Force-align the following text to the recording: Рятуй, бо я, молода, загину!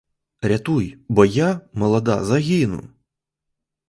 Рятуй, 0.41 0.97
бо 1.09 1.25
я, 1.25 1.49
молода, 1.73 2.23
загину! 2.23 2.81